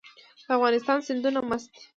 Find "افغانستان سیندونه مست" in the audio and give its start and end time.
0.57-1.69